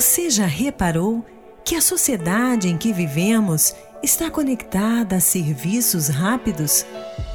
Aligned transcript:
Você 0.00 0.30
já 0.30 0.46
reparou 0.46 1.22
que 1.62 1.74
a 1.74 1.80
sociedade 1.82 2.70
em 2.70 2.78
que 2.78 2.90
vivemos 2.90 3.74
está 4.02 4.30
conectada 4.30 5.16
a 5.16 5.20
serviços 5.20 6.08
rápidos? 6.08 6.86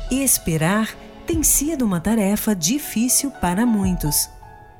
Esperar 0.09 0.89
tem 1.27 1.43
sido 1.43 1.85
uma 1.85 2.01
tarefa 2.01 2.55
difícil 2.55 3.29
para 3.29 3.67
muitos. 3.67 4.27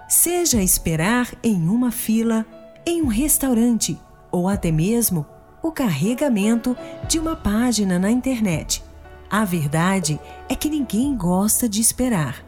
Seja 0.09 0.63
esperar 0.63 1.31
em 1.43 1.69
uma 1.69 1.91
fila, 1.91 2.43
em 2.87 3.03
um 3.03 3.07
restaurante 3.07 3.95
ou 4.31 4.49
até 4.49 4.71
mesmo 4.71 5.23
o 5.61 5.71
carregamento 5.71 6.75
de 7.07 7.19
uma 7.19 7.35
página 7.35 7.99
na 7.99 8.09
internet. 8.09 8.83
A 9.29 9.45
verdade 9.45 10.19
é 10.49 10.55
que 10.55 10.71
ninguém 10.71 11.15
gosta 11.15 11.69
de 11.69 11.81
esperar. 11.81 12.43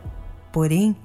Porém, 0.52 0.98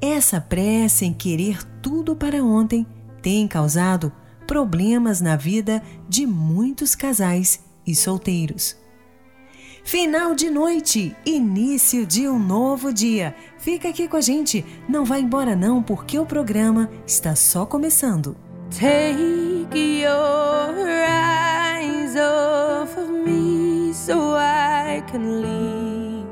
essa 0.00 0.40
pressa 0.40 1.04
em 1.04 1.12
querer 1.12 1.62
tudo 1.82 2.16
para 2.16 2.42
ontem 2.42 2.86
tem 3.24 3.48
causado 3.48 4.12
problemas 4.46 5.22
na 5.22 5.34
vida 5.34 5.82
de 6.06 6.26
muitos 6.26 6.94
casais 6.94 7.58
e 7.86 7.94
solteiros. 7.94 8.76
Final 9.82 10.34
de 10.34 10.50
noite, 10.50 11.16
início 11.24 12.04
de 12.04 12.28
um 12.28 12.38
novo 12.38 12.92
dia. 12.92 13.34
Fica 13.58 13.88
aqui 13.88 14.06
com 14.06 14.18
a 14.18 14.20
gente, 14.20 14.62
não 14.86 15.06
vai 15.06 15.22
embora 15.22 15.56
não, 15.56 15.82
porque 15.82 16.18
o 16.18 16.26
programa 16.26 16.90
está 17.06 17.34
só 17.34 17.64
começando. 17.64 18.36
Take 18.70 20.02
your 20.02 20.86
eyes 20.86 22.14
off 22.16 22.98
of 22.98 23.10
me 23.10 23.94
so 23.94 24.36
I 24.36 25.02
can 25.10 25.40
leave. 25.40 26.26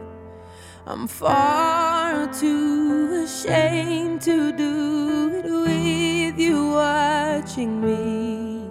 I'm 0.87 1.09
far 1.09 2.29
too 2.39 3.25
ashamed 3.25 4.21
to 4.25 4.53
do 4.53 5.31
it 5.39 5.51
with 5.51 6.12
you 6.39 6.71
watching 6.73 7.81
me. 7.81 8.71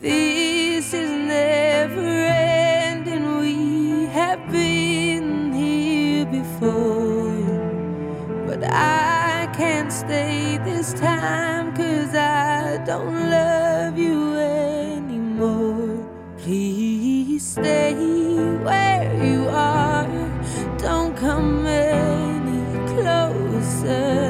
This 0.00 0.94
is 0.94 1.10
never 1.10 2.00
ending. 2.00 3.38
We 3.38 4.06
have 4.06 4.50
been 4.50 5.52
here 5.52 6.24
before. 6.24 7.30
But 8.46 8.64
I 8.64 9.52
can't 9.54 9.92
stay 9.92 10.58
this 10.64 10.94
time 10.94 11.76
cause 11.76 12.14
I 12.14 12.82
don't 12.86 13.30
love 13.30 13.98
you 13.98 14.34
anymore. 14.36 16.06
Please 16.38 17.52
stay 17.52 17.94
where 18.64 19.12
you 19.22 19.48
are. 19.48 20.08
Don't 20.78 21.14
come 21.16 21.66
any 21.66 22.92
closer. 22.94 24.29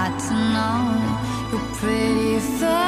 got 0.00 0.18
to 0.18 0.34
know 0.54 0.80
your 1.50 1.60
pretty 1.74 2.38
face 2.38 2.79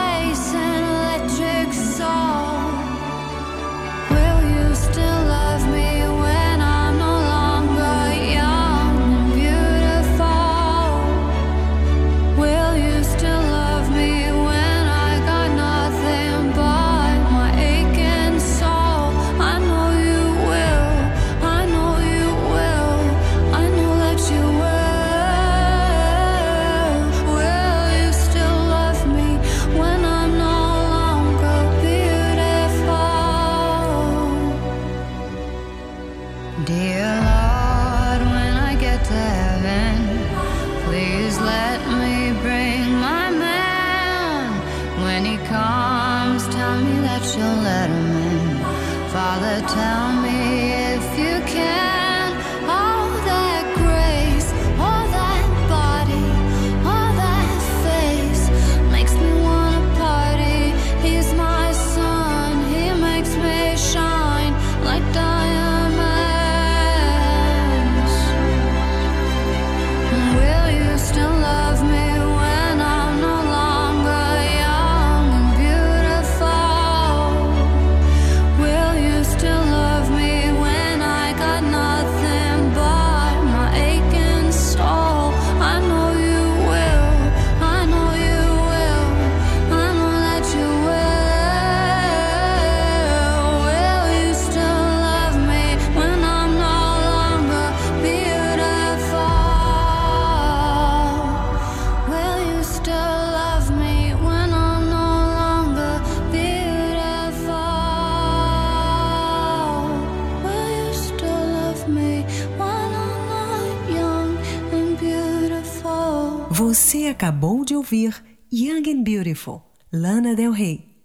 Você 116.73 117.07
acabou 117.09 117.67
de 117.67 117.77
ouvir 117.77 118.25
Young 118.51 118.89
and 118.89 119.03
Beautiful, 119.03 119.61
Lana 119.93 120.35
Del 120.35 120.53
Rey. 120.53 120.97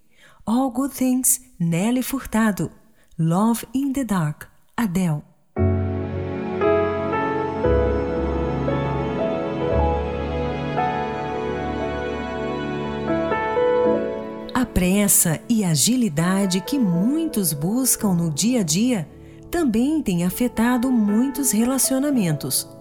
All 0.45 0.71
Good 0.71 0.95
Things, 0.95 1.41
Nelly 1.59 2.01
Furtado. 2.01 2.71
Love 3.19 3.67
in 3.73 3.91
the 3.91 4.05
Dark, 4.05 4.47
Adele. 4.77 5.23
A 14.53 14.65
pressa 14.65 15.41
e 15.49 15.65
agilidade 15.65 16.61
que 16.61 16.79
muitos 16.79 17.51
buscam 17.51 18.13
no 18.13 18.31
dia 18.31 18.61
a 18.61 18.63
dia 18.63 19.05
também 19.51 20.01
tem 20.01 20.23
afetado 20.23 20.89
muitos 20.89 21.51
relacionamentos. 21.51 22.76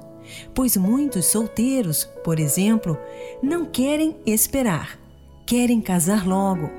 Pois 0.54 0.76
muitos 0.76 1.26
solteiros, 1.26 2.04
por 2.24 2.38
exemplo, 2.38 2.98
não 3.42 3.64
querem 3.64 4.16
esperar, 4.26 4.98
querem 5.44 5.80
casar 5.80 6.26
logo 6.26 6.70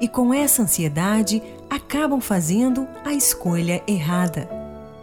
e 0.00 0.08
com 0.08 0.34
essa 0.34 0.62
ansiedade 0.62 1.42
acabam 1.70 2.20
fazendo 2.20 2.86
a 3.04 3.12
escolha 3.12 3.82
errada. 3.86 4.48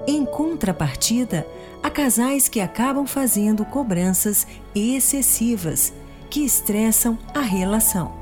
Em 0.07 0.25
contrapartida, 0.25 1.45
há 1.81 1.89
casais 1.89 2.49
que 2.49 2.59
acabam 2.59 3.05
fazendo 3.05 3.65
cobranças 3.65 4.45
excessivas 4.75 5.93
que 6.29 6.43
estressam 6.43 7.17
a 7.33 7.41
relação, 7.41 8.13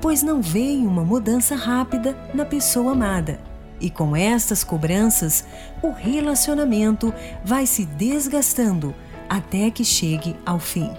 pois 0.00 0.22
não 0.22 0.40
veem 0.40 0.86
uma 0.86 1.04
mudança 1.04 1.54
rápida 1.54 2.16
na 2.34 2.44
pessoa 2.44 2.92
amada. 2.92 3.40
E 3.80 3.90
com 3.90 4.16
estas 4.16 4.64
cobranças, 4.64 5.44
o 5.82 5.90
relacionamento 5.90 7.12
vai 7.44 7.66
se 7.66 7.84
desgastando 7.84 8.94
até 9.28 9.70
que 9.70 9.84
chegue 9.84 10.36
ao 10.46 10.58
fim. 10.58 10.90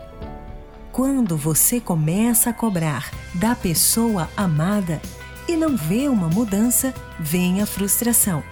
Quando 0.92 1.38
você 1.38 1.80
começa 1.80 2.50
a 2.50 2.54
cobrar 2.54 3.12
da 3.36 3.56
pessoa 3.56 4.30
amada 4.36 5.02
e 5.48 5.56
não 5.56 5.78
vê 5.78 6.08
uma 6.08 6.28
mudança, 6.28 6.94
vem 7.20 7.62
a 7.62 7.66
frustração. 7.66 8.44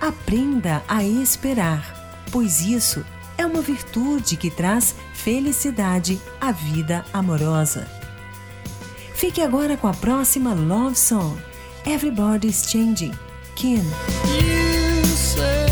Aprenda 0.00 0.82
a 0.88 1.04
esperar, 1.04 2.24
pois 2.30 2.60
isso 2.60 3.04
é 3.36 3.46
uma 3.46 3.60
virtude 3.60 4.36
que 4.36 4.50
traz 4.50 4.94
felicidade 5.12 6.20
à 6.40 6.50
vida 6.50 7.04
amorosa. 7.12 7.86
Fique 9.14 9.40
agora 9.40 9.76
com 9.76 9.86
a 9.86 9.94
próxima 9.94 10.54
Love 10.54 10.96
Song, 10.96 11.36
Everybody's 11.84 12.68
Changing 12.68 13.12
You 13.60 15.04
say- 15.04 15.71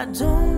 I 0.00 0.06
don't 0.06 0.49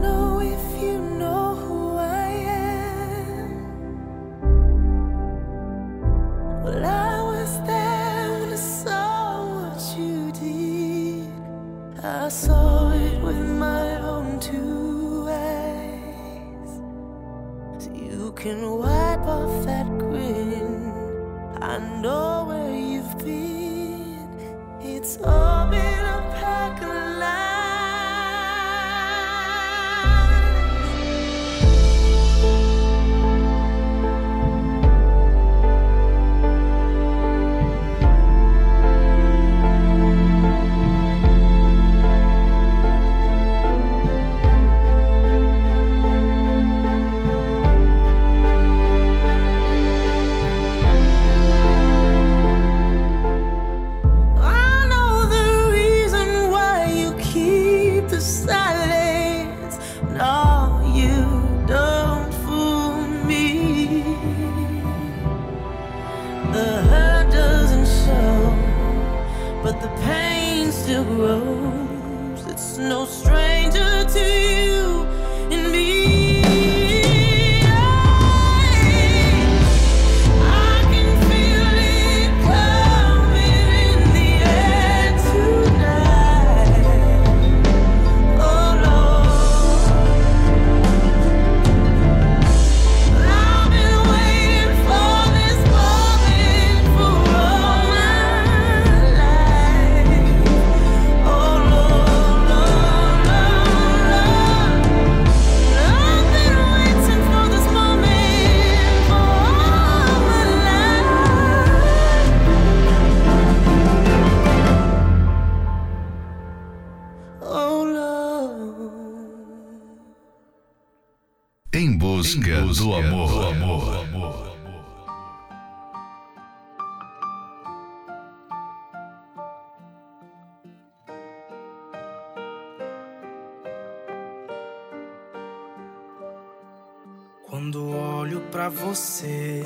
você, 139.02 139.64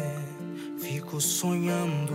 fico 0.78 1.20
sonhando. 1.20 2.14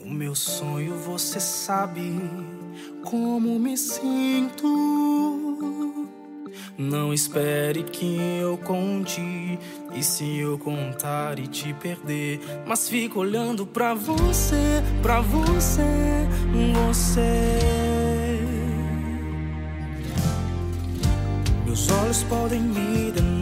No 0.00 0.10
meu 0.10 0.34
sonho 0.34 0.96
você 0.96 1.38
sabe 1.38 2.18
como 3.04 3.58
me 3.58 3.76
sinto. 3.76 4.66
Não 6.78 7.12
espere 7.12 7.82
que 7.82 8.16
eu 8.40 8.56
conte. 8.56 9.20
E 9.94 10.02
se 10.02 10.38
eu 10.38 10.58
contar 10.58 11.38
e 11.38 11.46
te 11.46 11.74
perder? 11.74 12.40
Mas 12.66 12.88
fico 12.88 13.20
olhando 13.20 13.66
pra 13.66 13.92
você, 13.92 14.82
pra 15.02 15.20
você, 15.20 15.82
você. 16.88 17.58
Meus 21.66 21.90
olhos 21.90 22.22
podem 22.22 22.60
me 22.60 23.12
denunciar. 23.12 23.41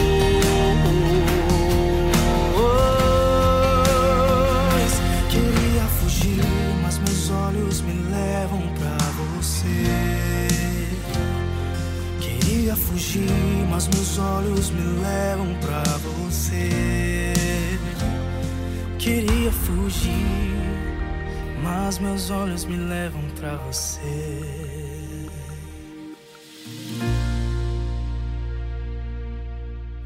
Queria 12.71 12.75
fugir, 12.75 13.67
mas 13.69 13.87
meus 13.87 14.17
olhos 14.17 14.69
me 14.69 14.81
levam 15.01 15.55
pra 15.59 15.83
você. 15.97 17.33
Queria 18.97 19.51
fugir, 19.51 20.11
mas 21.63 21.99
meus 21.99 22.29
olhos 22.29 22.65
me 22.65 22.77
levam 22.77 23.21
pra 23.35 23.57
você. 23.57 24.61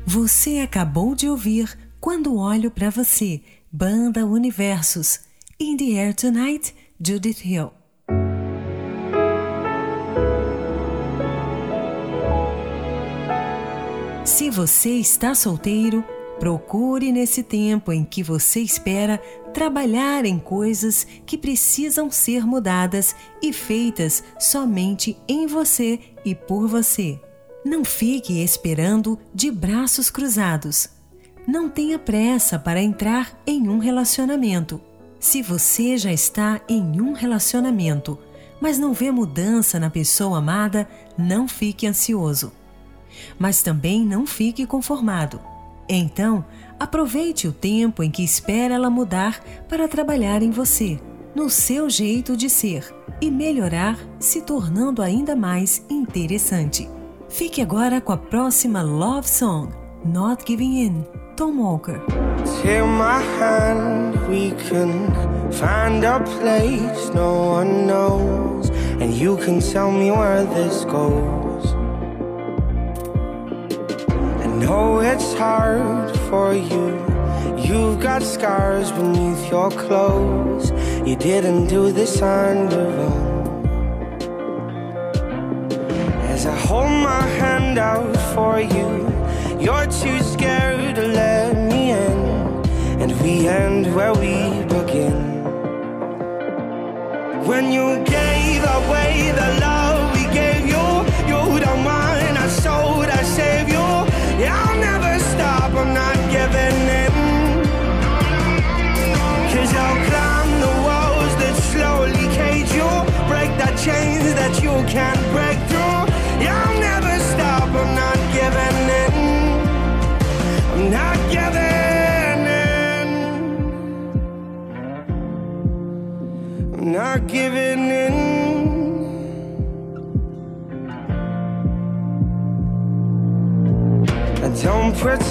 Você 0.06 0.60
acabou 0.60 1.14
de 1.14 1.28
ouvir 1.28 1.78
Quando 2.00 2.38
Olho 2.38 2.72
para 2.72 2.90
Você, 2.90 3.42
Banda 3.72 4.26
Universos. 4.26 5.20
In 5.60 5.78
the 5.78 6.00
Air 6.00 6.16
Tonight, 6.16 6.74
Judith 7.00 7.44
Hill. 7.44 7.85
Você 14.56 14.92
está 14.92 15.36
solteiro, 15.36 16.02
procure 16.40 17.12
nesse 17.12 17.44
tempo 17.44 17.92
em 17.92 18.06
que 18.06 18.24
você 18.24 18.62
espera 18.62 19.22
trabalhar 19.54 20.24
em 20.24 20.40
coisas 20.40 21.06
que 21.26 21.38
precisam 21.38 22.10
ser 22.10 22.46
mudadas 22.46 23.14
e 23.42 23.52
feitas 23.52 24.24
somente 24.40 25.18
em 25.28 25.46
você 25.46 26.00
e 26.24 26.34
por 26.34 26.70
você. 26.70 27.20
Não 27.66 27.84
fique 27.84 28.42
esperando 28.42 29.20
de 29.34 29.52
braços 29.52 30.10
cruzados. 30.10 30.88
Não 31.46 31.68
tenha 31.68 32.00
pressa 32.00 32.58
para 32.58 32.82
entrar 32.82 33.38
em 33.46 33.68
um 33.68 33.78
relacionamento. 33.78 34.80
Se 35.20 35.42
você 35.42 35.98
já 35.98 36.14
está 36.14 36.62
em 36.70 37.02
um 37.02 37.12
relacionamento, 37.12 38.18
mas 38.62 38.80
não 38.80 38.94
vê 38.94 39.12
mudança 39.12 39.82
na 39.82 39.90
pessoa 39.90 40.38
amada, 40.38 40.88
não 41.18 41.46
fique 41.46 41.86
ansioso 41.86 42.54
mas 43.38 43.62
também 43.62 44.06
não 44.06 44.26
fique 44.26 44.66
conformado. 44.66 45.40
Então, 45.88 46.44
aproveite 46.80 47.48
o 47.48 47.52
tempo 47.52 48.04
em 48.04 48.10
que 48.10 48.24
espera 48.24 48.74
ela 48.74 48.90
mudar 48.90 49.40
para 49.70 49.88
trabalhar 49.88 50.42
em 50.42 50.50
você, 50.50 51.00
no 51.36 51.50
seu 51.50 51.90
jeito 51.90 52.36
de 52.36 52.50
ser 52.50 52.94
e 53.22 53.30
melhorar, 53.30 53.98
se 54.20 54.42
tornando 54.42 55.02
ainda 55.02 55.36
mais 55.36 55.86
interessante. 55.90 56.90
Fique 57.30 57.62
agora 57.62 58.00
com 58.02 58.12
a 58.12 58.18
próxima 58.18 58.82
Love 58.82 59.28
Song, 59.28 59.70
Not 60.04 60.44
Giving 60.46 60.86
In, 60.86 61.06
Tom 61.36 61.58
Walker. 61.58 62.02
My 62.64 63.22
hand, 63.40 64.16
we 64.30 64.52
can 64.70 65.12
find 65.52 66.04
a 66.06 66.20
place 66.20 67.10
no 67.14 67.58
one 67.58 67.88
knows, 67.88 68.70
and 69.02 69.14
you 69.14 69.38
can 69.38 69.60
tell 69.60 69.92
me 69.92 70.12
where 70.12 70.46
this 70.46 70.86
goes. 70.86 71.45
Know 74.56 75.00
it's 75.00 75.34
hard 75.34 76.16
for 76.30 76.54
you. 76.54 76.88
You've 77.58 78.00
got 78.00 78.24
scars 78.24 78.92
beneath 78.92 79.50
your 79.50 79.70
clothes. 79.72 80.72
You 81.08 81.16
didn't 81.16 81.68
do 81.68 81.92
this 81.92 82.22
on 82.22 82.72
your 82.72 82.92
own. 83.08 83.66
As 86.34 86.46
I 86.46 86.56
hold 86.56 86.92
my 86.92 87.22
hand 87.40 87.78
out 87.78 88.16
for 88.34 88.60
you. 88.60 89.06
You're 89.66 89.88
too 89.88 90.20
scared 90.20 90.96
to 90.96 91.08
let 91.08 91.58
me 91.58 91.90
in, 91.90 92.20
and 93.02 93.20
we 93.22 93.48
end 93.48 93.96
where 93.96 94.14
we 94.14 94.64
begin. 94.66 95.44
When 97.48 97.72
you 97.72 98.04
gave 98.04 98.64
away 98.64 99.32
the 99.34 99.60
love 99.62 99.75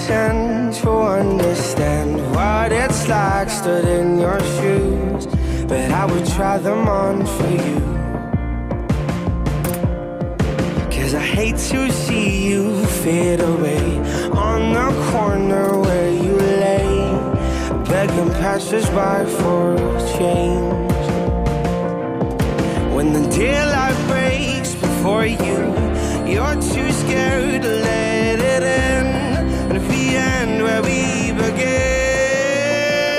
pretend 0.06 0.74
to 0.74 0.90
understand 0.90 2.16
what 2.34 2.70
it's 2.70 3.08
like 3.08 3.48
stood 3.48 3.86
in 3.86 4.18
your 4.18 4.38
shoes, 4.56 5.26
but 5.66 5.90
I 5.90 6.04
would 6.04 6.26
try 6.26 6.58
them 6.58 6.86
on 6.86 7.24
for 7.24 7.48
you. 7.48 7.80
Cause 10.94 11.14
I 11.14 11.24
hate 11.36 11.56
to 11.56 11.90
see 11.90 12.48
you 12.48 12.84
fade 13.02 13.40
away 13.40 13.98
on 14.32 14.74
the 14.74 14.90
corner 15.10 15.80
where 15.80 16.10
you 16.10 16.36
lay, 16.36 16.88
begging 17.88 18.30
passersby 18.42 19.24
for 19.38 19.78
change. 20.18 21.06
When 22.94 23.14
the 23.14 23.26
daylight 23.30 23.96
breaks 24.08 24.74
before 24.74 25.24
you, 25.24 25.58
you're 26.30 26.60
too 26.60 26.92
scared 26.92 27.62
to 27.62 27.68
let 27.68 28.38
it 28.38 28.62
in. 28.62 29.03
Begin, 31.54 33.14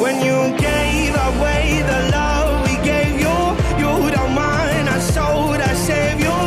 when 0.00 0.16
you 0.24 0.56
gave 0.58 1.14
away 1.14 1.82
the 1.82 2.10
love 2.10 2.62
we 2.66 2.74
gave 2.84 3.14
you, 3.20 3.36
you 3.78 4.10
don't 4.10 4.34
mind. 4.34 4.88
I 4.88 4.98
sold, 4.98 5.60
I 5.60 5.74
saved 5.74 6.20
you. 6.20 6.38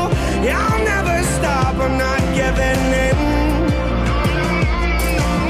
Yeah, 0.45 0.67
I'll 0.69 0.83
never 0.83 1.23
stop, 1.37 1.75
I'm 1.75 1.97
not 1.97 2.21
giving 2.33 2.93
in. 3.05 3.17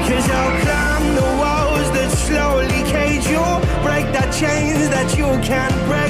Cause 0.06 0.28
I'll 0.30 0.54
climb 0.64 1.06
the 1.14 1.28
walls 1.40 1.88
that 1.96 2.10
slowly 2.26 2.82
cage 2.94 3.26
you, 3.26 3.44
break 3.82 4.06
the 4.12 4.26
chains 4.40 4.88
that 4.94 5.08
you 5.16 5.28
can't 5.42 5.78
break 5.88 6.09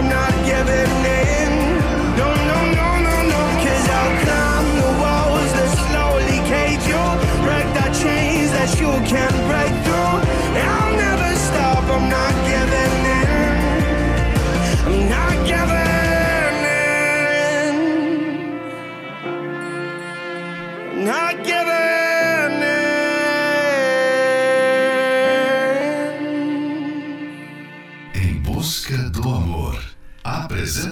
I'm 0.00 0.08
not 0.08 0.39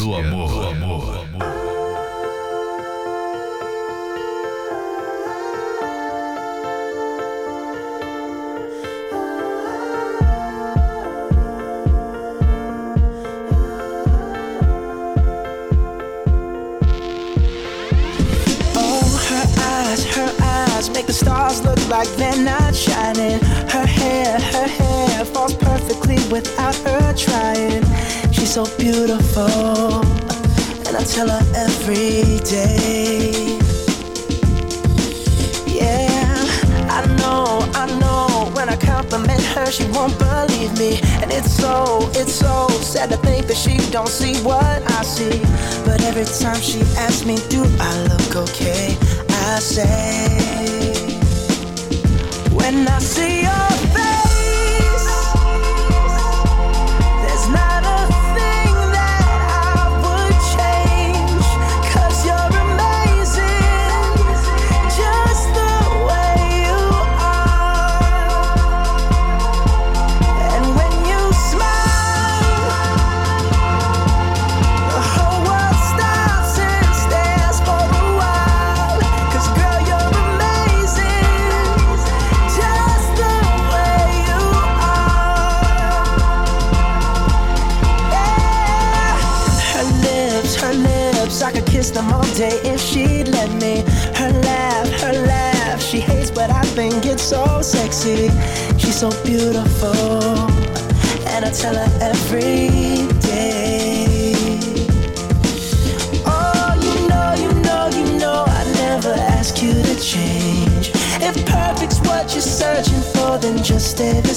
Do 0.00 0.14
amor. 0.14 0.49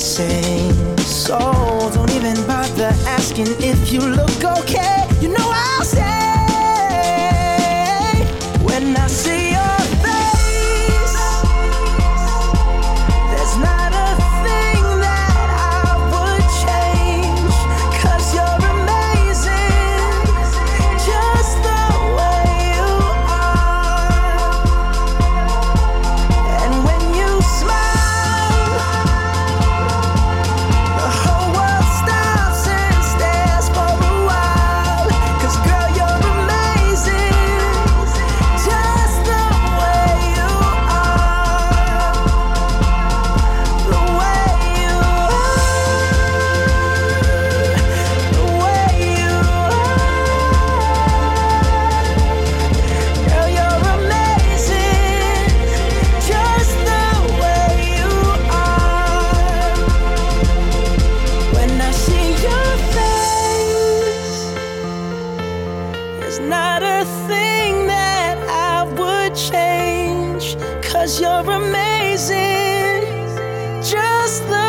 Same. 0.04 0.98
So 0.98 1.40
don't 1.94 2.12
even 2.12 2.36
bother 2.46 2.92
asking 3.08 3.48
if 3.60 3.94
you 3.94 4.02
look 4.02 4.44
okay. 4.60 5.03
Cause 71.04 71.20
you're 71.20 71.52
amazing. 71.52 73.04
Just 73.84 74.48
the 74.48 74.63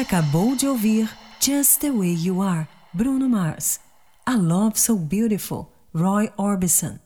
acabou 0.00 0.56
de 0.56 0.66
ouvir 0.66 1.14
Just 1.38 1.80
the 1.80 1.90
Way 1.90 2.14
You 2.24 2.40
Are, 2.40 2.66
Bruno 2.94 3.28
Mars. 3.28 3.78
A 4.24 4.34
Love 4.34 4.80
So 4.80 4.96
Beautiful, 4.96 5.70
Roy 5.94 6.30
Orbison. 6.38 6.98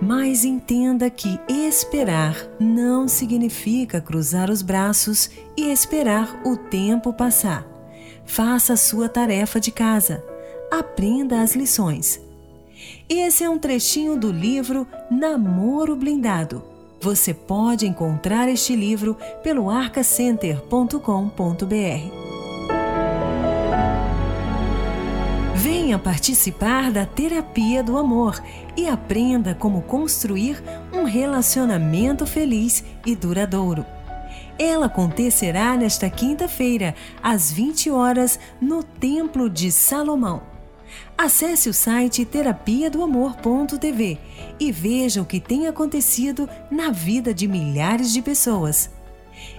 Mas 0.00 0.42
entenda 0.46 1.10
que 1.10 1.38
esperar 1.46 2.34
não 2.58 3.06
significa 3.06 4.00
cruzar 4.00 4.50
os 4.50 4.62
braços 4.62 5.30
e 5.54 5.70
esperar 5.70 6.40
o 6.46 6.56
tempo 6.56 7.12
passar. 7.12 7.66
Faça 8.24 8.72
a 8.72 8.76
sua 8.78 9.06
tarefa 9.06 9.60
de 9.60 9.70
casa. 9.70 10.24
Aprenda 10.70 11.42
as 11.42 11.54
lições 11.54 12.21
esse 13.18 13.44
é 13.44 13.50
um 13.50 13.58
trechinho 13.58 14.16
do 14.16 14.30
livro 14.30 14.86
Namoro 15.10 15.96
Blindado. 15.96 16.62
Você 17.00 17.34
pode 17.34 17.86
encontrar 17.86 18.48
este 18.48 18.76
livro 18.76 19.16
pelo 19.42 19.68
arcacenter.com.br. 19.68 20.92
Venha 25.56 25.98
participar 25.98 26.92
da 26.92 27.04
terapia 27.04 27.82
do 27.82 27.98
amor 27.98 28.40
e 28.76 28.88
aprenda 28.88 29.54
como 29.54 29.82
construir 29.82 30.62
um 30.92 31.04
relacionamento 31.04 32.24
feliz 32.24 32.84
e 33.04 33.16
duradouro. 33.16 33.84
Ela 34.58 34.86
acontecerá 34.86 35.76
nesta 35.76 36.08
quinta-feira, 36.08 36.94
às 37.22 37.50
20 37.50 37.90
horas, 37.90 38.38
no 38.60 38.82
Templo 38.82 39.50
de 39.50 39.72
Salomão. 39.72 40.51
Acesse 41.16 41.68
o 41.68 41.74
site 41.74 42.24
terapia 42.24 42.90
do 42.90 43.02
amor.tv 43.02 44.18
e 44.58 44.72
veja 44.72 45.22
o 45.22 45.26
que 45.26 45.40
tem 45.40 45.66
acontecido 45.66 46.48
na 46.70 46.90
vida 46.90 47.32
de 47.32 47.46
milhares 47.46 48.12
de 48.12 48.22
pessoas. 48.22 48.90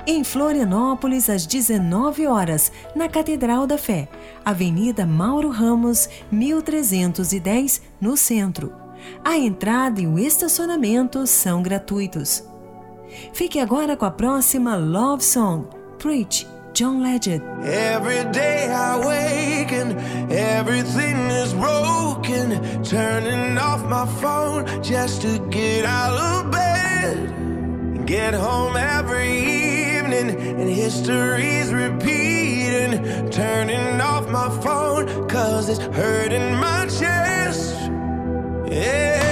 Em 0.05 0.23
Florianópolis, 0.23 1.29
às 1.29 1.45
19 1.45 2.27
horas, 2.27 2.71
na 2.95 3.07
Catedral 3.07 3.65
da 3.65 3.77
Fé, 3.77 4.09
Avenida 4.43 5.05
Mauro 5.05 5.49
Ramos, 5.49 6.09
1310, 6.31 7.81
no 7.99 8.17
centro. 8.17 8.73
A 9.23 9.37
entrada 9.37 10.01
e 10.01 10.07
o 10.07 10.19
estacionamento 10.19 11.25
são 11.27 11.61
gratuitos. 11.61 12.43
Fique 13.33 13.59
agora 13.59 13.95
com 13.95 14.05
a 14.05 14.11
próxima 14.11 14.75
Love 14.75 15.23
Song, 15.23 15.67
Preach, 15.99 16.47
John 16.73 17.03
Legend. 17.03 17.43
Every 17.65 18.23
day 18.31 18.67
I 18.67 18.97
wake 19.05 19.71
and 19.71 20.31
everything 20.31 21.17
is 21.29 21.53
broken. 21.53 22.83
Turning 22.83 23.59
off 23.59 23.87
my 23.87 24.07
phone 24.19 24.83
just 24.83 25.21
to 25.21 25.37
get 25.51 25.85
out 25.85 26.17
of 26.17 26.51
bed. 26.51 27.17
And 27.29 28.07
get 28.07 28.33
home 28.33 28.75
every 28.75 29.37
evening 29.37 30.29
and 30.31 30.67
history's 30.67 31.71
repeating. 31.71 33.29
Turning 33.29 34.01
off 34.01 34.27
my 34.29 34.49
phone 34.63 35.29
cause 35.29 35.69
it's 35.69 35.79
hurting 35.95 36.55
my 36.55 36.87
chest. 36.87 37.75
Yeah. 38.71 39.22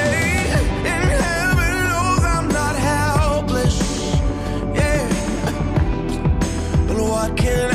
can 7.41 7.70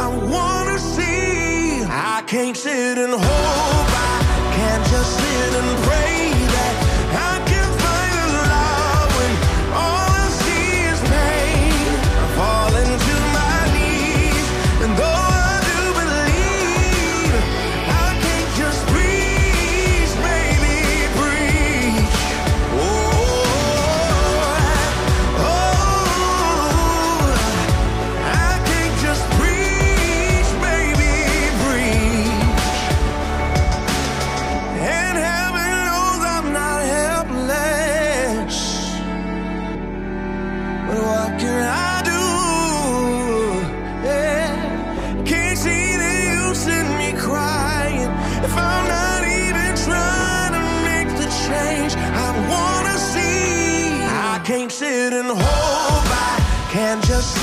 I 0.00 0.08
wanna 0.08 0.78
see. 0.78 1.82
I 1.84 2.22
can't 2.26 2.56
sit 2.56 2.98
and 2.98 3.12
hope. 3.12 3.90
I 4.10 4.52
can't 4.56 4.84
just 4.92 5.10
sit 5.20 5.54
and 5.60 5.70
pray 5.84 6.30
that 6.54 6.74
I. 7.14 7.47
and 56.88 57.04
just 57.04 57.37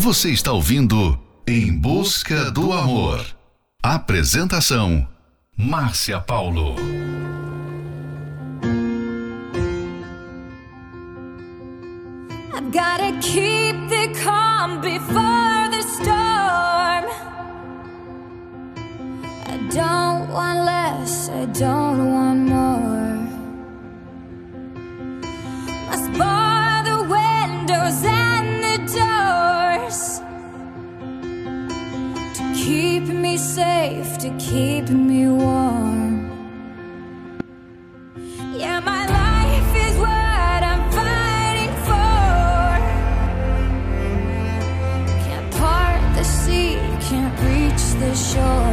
Você 0.00 0.30
está 0.30 0.52
ouvindo 0.52 1.18
Em 1.44 1.76
Busca 1.76 2.52
do 2.52 2.72
Amor. 2.72 3.26
Apresentação: 3.82 5.04
Márcia 5.56 6.20
Paulo. 6.20 6.76
I've 12.54 12.70
gotta 12.70 13.12
keep 13.20 13.74
the 13.88 14.14
calm 14.22 14.80
before 14.80 15.68
the 15.68 15.82
storm. 15.82 17.06
I 19.46 19.58
don't 19.74 20.32
want 20.32 20.64
less, 20.64 21.28
I 21.28 21.46
don't 21.46 22.12
want 22.12 22.48
more. 22.48 22.87
safe 33.38 34.18
to 34.18 34.30
keep 34.36 34.88
me 34.88 35.28
warm. 35.28 36.28
Yeah, 38.52 38.80
my 38.80 39.06
life 39.06 39.76
is 39.86 39.96
what 39.96 40.60
I'm 40.70 40.82
fighting 40.90 41.74
for. 41.86 42.18
Can't 45.24 45.50
part 45.54 46.02
the 46.16 46.24
sea, 46.24 46.78
can't 47.08 47.38
reach 47.48 47.84
the 48.00 48.12
shore. 48.14 48.67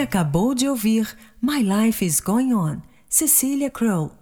Acabou 0.00 0.54
de 0.54 0.68
ouvir 0.68 1.14
My 1.42 1.62
Life 1.62 2.04
is 2.04 2.20
Going 2.20 2.54
On, 2.54 2.78
Cecilia 3.08 3.70
Crow. 3.70 4.12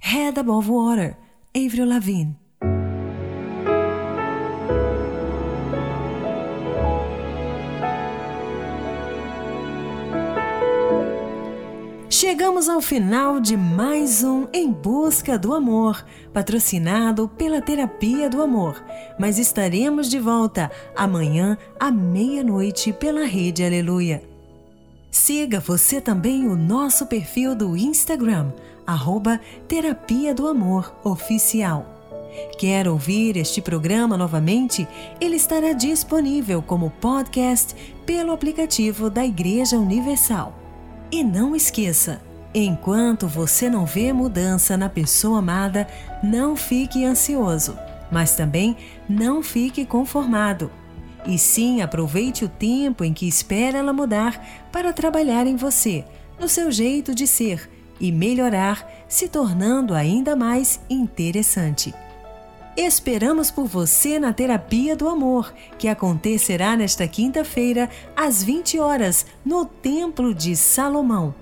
Head 0.00 0.38
Above 0.38 0.70
Water, 0.70 1.16
Avril 1.54 1.86
Lavigne. 1.88 2.36
Chegamos 12.10 12.68
ao 12.68 12.80
final 12.80 13.40
de 13.40 13.56
mais 13.56 14.22
um 14.22 14.46
Em 14.52 14.70
Busca 14.70 15.38
do 15.38 15.52
Amor, 15.52 16.04
patrocinado 16.32 17.28
pela 17.28 17.60
Terapia 17.60 18.30
do 18.30 18.40
Amor. 18.40 18.82
Mas 19.18 19.38
estaremos 19.38 20.08
de 20.08 20.20
volta 20.20 20.70
amanhã 20.94 21.58
à 21.80 21.90
meia-noite 21.90 22.92
pela 22.92 23.24
Rede 23.24 23.64
Aleluia. 23.64 24.33
Siga 25.14 25.60
você 25.60 26.00
também 26.00 26.48
o 26.48 26.56
nosso 26.56 27.06
perfil 27.06 27.54
do 27.54 27.76
Instagram, 27.76 28.50
arroba 28.84 29.40
Terapia 29.68 30.34
do 30.34 30.48
Amor 30.48 30.92
Oficial. 31.04 31.86
Quer 32.58 32.88
ouvir 32.88 33.36
este 33.36 33.62
programa 33.62 34.16
novamente? 34.16 34.88
Ele 35.20 35.36
estará 35.36 35.72
disponível 35.72 36.60
como 36.60 36.90
podcast 36.90 37.76
pelo 38.04 38.32
aplicativo 38.32 39.08
da 39.08 39.24
Igreja 39.24 39.78
Universal. 39.78 40.52
E 41.12 41.22
não 41.22 41.54
esqueça, 41.54 42.20
enquanto 42.52 43.28
você 43.28 43.70
não 43.70 43.86
vê 43.86 44.12
mudança 44.12 44.76
na 44.76 44.88
pessoa 44.88 45.38
amada, 45.38 45.86
não 46.24 46.56
fique 46.56 47.04
ansioso, 47.04 47.78
mas 48.10 48.34
também 48.34 48.76
não 49.08 49.44
fique 49.44 49.86
conformado. 49.86 50.72
E 51.26 51.38
sim, 51.38 51.80
aproveite 51.80 52.44
o 52.44 52.48
tempo 52.48 53.02
em 53.02 53.12
que 53.12 53.26
espera 53.26 53.78
ela 53.78 53.92
mudar 53.92 54.68
para 54.70 54.92
trabalhar 54.92 55.46
em 55.46 55.56
você, 55.56 56.04
no 56.38 56.48
seu 56.48 56.70
jeito 56.70 57.14
de 57.14 57.26
ser 57.26 57.70
e 58.00 58.12
melhorar, 58.12 58.86
se 59.08 59.28
tornando 59.28 59.94
ainda 59.94 60.36
mais 60.36 60.80
interessante. 60.90 61.94
Esperamos 62.76 63.52
por 63.52 63.66
você 63.66 64.18
na 64.18 64.32
Terapia 64.32 64.96
do 64.96 65.08
Amor, 65.08 65.54
que 65.78 65.86
acontecerá 65.86 66.76
nesta 66.76 67.06
quinta-feira, 67.06 67.88
às 68.16 68.42
20 68.42 68.80
horas, 68.80 69.24
no 69.44 69.64
Templo 69.64 70.34
de 70.34 70.56
Salomão. 70.56 71.32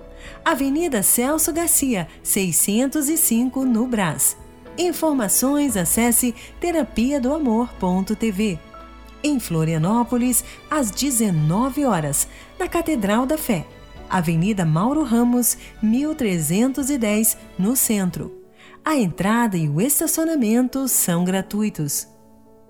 Avenida 0.45 1.01
Celso 1.01 1.51
Garcia, 1.51 2.07
605, 2.21 3.65
no 3.65 3.87
Brás. 3.87 4.37
Informações 4.77 5.75
acesse 5.75 6.35
terapia 6.59 7.19
do 7.19 7.33
amor.tv. 7.33 8.59
Em 9.23 9.39
Florianópolis, 9.39 10.43
às 10.69 10.91
19 10.91 11.85
horas, 11.85 12.27
na 12.59 12.67
Catedral 12.67 13.25
da 13.25 13.37
Fé. 13.37 13.65
Avenida 14.09 14.65
Mauro 14.65 15.03
Ramos, 15.03 15.57
1310, 15.81 17.37
no 17.57 17.75
centro. 17.75 18.43
A 18.83 18.97
entrada 18.97 19.57
e 19.57 19.69
o 19.69 19.79
estacionamento 19.79 20.87
são 20.89 21.23
gratuitos. 21.23 22.07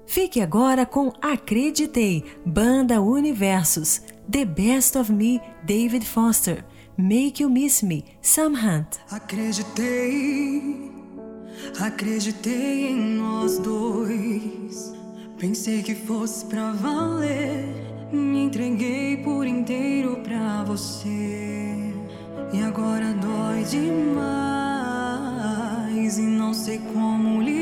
Fique 0.05 0.41
agora 0.41 0.85
com 0.85 1.11
Acreditei, 1.21 2.23
Banda 2.45 3.01
Universos, 3.01 4.01
The 4.29 4.45
Best 4.45 4.97
of 4.97 5.11
Me, 5.11 5.41
David 5.63 6.05
Foster, 6.05 6.63
Make 6.95 7.41
You 7.41 7.49
Miss 7.49 7.81
Me, 7.81 8.05
Sam 8.21 8.53
Hunt. 8.53 8.97
Acreditei, 9.09 10.91
acreditei 11.79 12.89
em 12.89 13.15
nós 13.15 13.57
dois. 13.57 15.02
Pensei 15.43 15.83
que 15.83 15.93
fosse 15.93 16.45
pra 16.45 16.71
valer. 16.71 17.65
Me 18.13 18.45
entreguei 18.45 19.17
por 19.17 19.45
inteiro 19.45 20.21
pra 20.23 20.63
você. 20.63 21.93
E 22.53 22.63
agora 22.65 23.13
dói 23.13 23.65
demais. 23.65 24.07
E 26.17 26.21
não 26.21 26.53
sei 26.53 26.79
como 26.93 27.41
lidar 27.41 27.52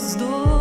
em 0.00 0.16
nós 0.16 0.59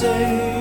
say. 0.00 0.59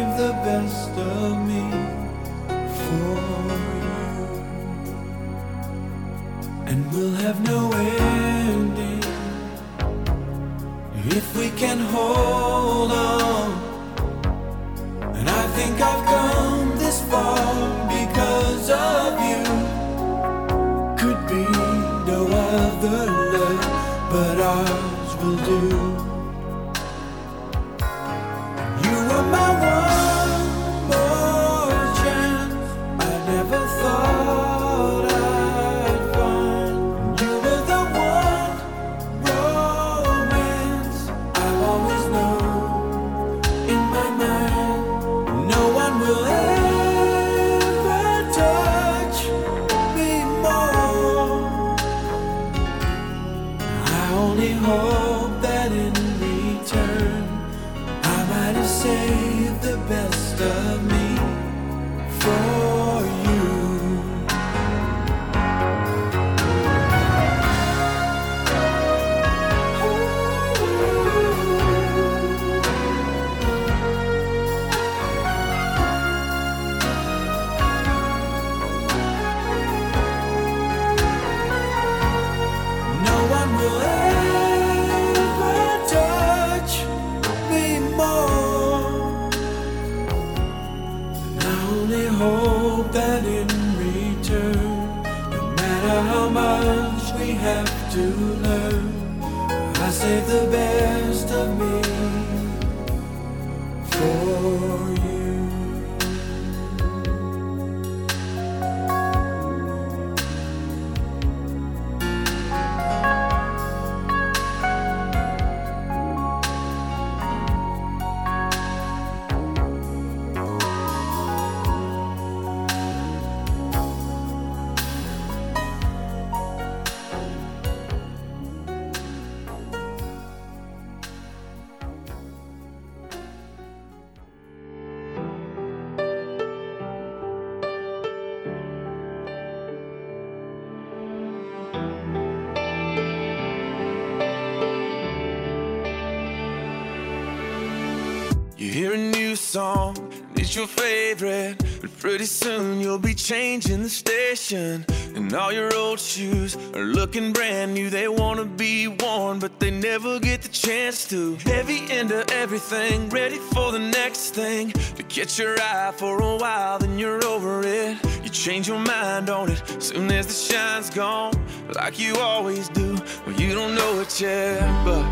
Song, 149.49 149.95
it's 150.35 150.55
your 150.55 150.67
favorite. 150.67 151.57
But 151.81 151.97
pretty 151.97 152.25
soon 152.25 152.79
you'll 152.79 152.99
be 152.99 153.15
changing 153.15 153.81
the 153.81 153.89
station. 153.89 154.85
And 155.15 155.33
all 155.33 155.51
your 155.51 155.73
old 155.75 155.99
shoes 155.99 156.55
are 156.75 156.83
looking 156.83 157.33
brand 157.33 157.73
new. 157.73 157.89
They 157.89 158.07
wanna 158.07 158.45
be 158.45 158.87
worn, 158.87 159.39
but 159.39 159.59
they 159.59 159.71
never 159.71 160.19
get 160.19 160.43
the 160.43 160.49
chance 160.49 161.07
to. 161.09 161.35
Heavy 161.45 161.79
into 161.91 162.23
everything, 162.31 163.09
ready 163.09 163.37
for 163.37 163.71
the 163.71 163.79
next 163.79 164.35
thing. 164.35 164.71
To 164.97 165.03
catch 165.03 165.39
your 165.39 165.55
eye 165.59 165.93
for 165.97 166.21
a 166.21 166.35
while, 166.37 166.77
then 166.77 166.99
you're 166.99 167.25
over 167.25 167.63
it. 167.65 167.97
You 168.23 168.29
change 168.29 168.67
your 168.67 168.79
mind 168.79 169.31
on 169.31 169.49
it 169.49 169.63
soon 169.79 170.11
as 170.11 170.27
the 170.27 170.53
shine's 170.53 170.91
gone, 170.91 171.33
like 171.73 171.97
you 171.97 172.15
always 172.17 172.69
do. 172.69 172.95
Well, 173.25 173.35
you 173.41 173.55
don't 173.55 173.73
know 173.73 173.99
it 173.99 174.21
yet, 174.21 174.85
but. 174.85 175.05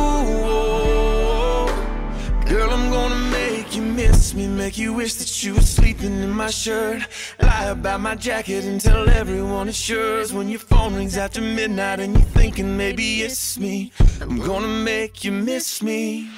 Girl, 2.45 2.69
I'm 2.71 2.89
gonna 2.91 3.31
make 3.31 3.75
you 3.75 3.81
miss 3.81 4.33
me, 4.33 4.47
make 4.47 4.77
you 4.77 4.93
wish 4.93 5.13
that 5.15 5.43
you 5.43 5.55
were 5.55 5.61
sleeping 5.61 6.21
in 6.21 6.31
my 6.31 6.49
shirt. 6.49 7.01
Lie 7.41 7.65
about 7.65 8.01
my 8.01 8.15
jacket 8.15 8.63
and 8.65 8.81
tell 8.81 9.07
everyone 9.09 9.69
it's 9.69 9.87
yours. 9.89 10.33
When 10.33 10.49
your 10.49 10.59
phone 10.59 10.95
rings 10.95 11.17
after 11.17 11.41
midnight 11.41 11.99
and 11.99 12.13
you're 12.13 12.23
thinking 12.39 12.75
maybe 12.77 13.21
it's 13.21 13.57
me, 13.59 13.91
I'm 14.21 14.39
gonna 14.39 14.67
make 14.67 15.23
you 15.23 15.31
miss 15.31 15.81
me. 15.81 16.29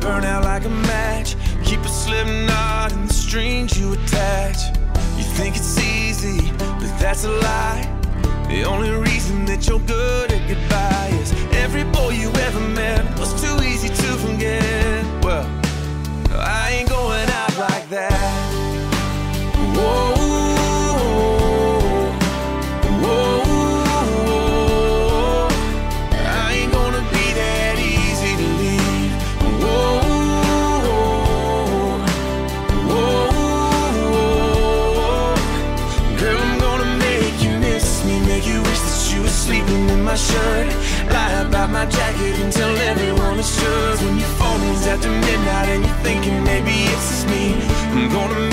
Burn 0.00 0.24
out 0.24 0.44
like 0.44 0.64
a 0.64 0.70
match. 0.70 1.36
Keep 1.64 1.80
a 1.80 1.88
slip 1.88 2.26
knot 2.26 2.92
in 2.92 3.06
the 3.06 3.14
strings 3.14 3.78
you 3.78 3.92
attach. 3.92 4.58
You 5.16 5.24
think 5.36 5.56
it's 5.56 5.78
easy, 5.78 6.50
but 6.58 6.92
that's 6.98 7.24
a 7.24 7.30
lie. 7.30 7.86
The 8.48 8.64
only 8.64 8.90
reason 8.90 9.44
that 9.44 9.68
you're 9.68 9.78
good 9.80 10.32
at 10.32 10.48
goodbye 10.48 11.10
is 11.22 11.32
every 11.54 11.84
boy 11.84 12.10
you 12.10 12.30
ever 12.46 12.60
met 12.60 13.04
was 13.18 13.30
too 13.40 13.62
easy 13.62 13.88
to 13.88 14.10
forget. 14.24 15.04
Well, 15.22 15.46
I 16.32 16.70
ain't 16.72 16.88
going 16.88 17.28
out 17.30 17.56
like 17.58 17.88
that. 17.90 18.39
Shirt. 40.30 40.66
Lie 41.12 41.34
about 41.46 41.70
my 41.70 41.86
jacket 41.86 42.34
and 42.42 42.52
tell 42.52 42.74
everyone 42.90 43.38
it's 43.38 43.54
yours. 43.62 43.98
When 44.02 44.18
your 44.18 44.32
phone 44.38 44.60
rings 44.62 44.86
after 44.86 45.10
midnight 45.10 45.68
and 45.74 45.84
you're 45.86 46.02
thinking 46.06 46.42
maybe 46.44 46.74
it's 46.92 47.08
just 47.10 47.26
me. 47.28 47.44
I'm 47.94 48.08
gonna 48.12 48.49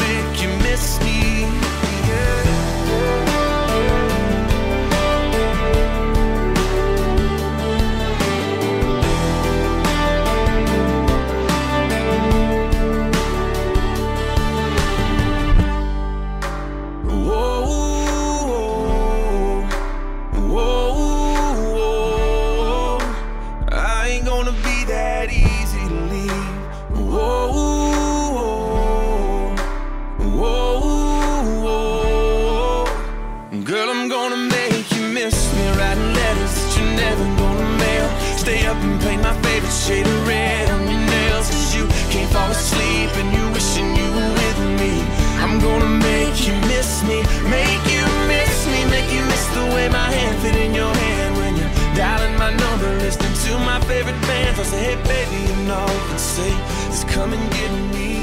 you 46.47 46.53
miss 46.71 47.03
me. 47.03 47.19
Make 47.49 47.83
you 47.91 48.05
miss 48.31 48.65
me. 48.67 48.79
Make 48.89 49.11
you 49.11 49.23
miss 49.25 49.45
the 49.53 49.65
way 49.75 49.89
my 49.89 50.09
hand 50.09 50.41
fit 50.41 50.55
in 50.55 50.73
your 50.73 50.93
hand 50.93 51.35
when 51.35 51.55
you're 51.57 51.95
dialing 51.95 52.35
my 52.37 52.51
number, 52.51 52.89
listening 53.03 53.33
to 53.45 53.59
my 53.59 53.79
favorite 53.81 54.19
bands. 54.21 54.59
I 54.59 54.63
say, 54.63 54.83
hey 54.87 54.97
baby, 55.03 55.39
you 55.49 55.67
know, 55.67 55.87
and 56.11 56.19
say, 56.19 56.51
just 56.87 57.07
come 57.09 57.33
and 57.33 57.51
get 57.51 57.71
me. 57.93 58.16